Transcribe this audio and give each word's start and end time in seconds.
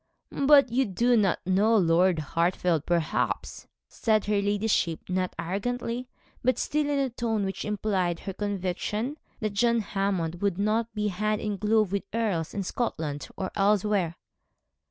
'But 0.31 0.71
you 0.71 0.85
do 0.85 1.15
not 1.15 1.45
know 1.45 1.77
Lord 1.77 2.17
Hartfield, 2.33 2.87
perhaps,' 2.87 3.67
said 3.87 4.25
her 4.25 4.41
ladyship, 4.41 4.99
not 5.07 5.35
arrogantly, 5.37 6.09
but 6.43 6.57
still 6.57 6.89
in 6.89 6.97
a 6.97 7.11
tone 7.11 7.45
which 7.45 7.63
implied 7.63 8.21
her 8.21 8.33
conviction 8.33 9.17
that 9.41 9.53
John 9.53 9.81
Hammond 9.81 10.41
would 10.41 10.57
not 10.57 10.91
be 10.95 11.09
hand 11.09 11.39
in 11.39 11.57
glove 11.57 11.91
with 11.91 12.05
earls, 12.15 12.55
in 12.55 12.63
Scotland 12.63 13.27
or 13.37 13.51
elsewhere. 13.55 14.15